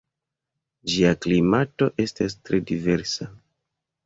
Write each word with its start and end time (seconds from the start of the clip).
Ĝia 0.93 1.11
klimato 1.25 1.91
estas 2.07 2.37
tre 2.49 2.63
diversa. 2.73 3.31